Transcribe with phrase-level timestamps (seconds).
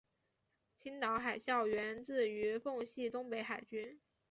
[0.75, 4.01] 青岛海校源自于奉系东北海军。